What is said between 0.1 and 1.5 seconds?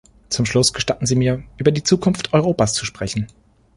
Zum Schluss gestatten Sie mir,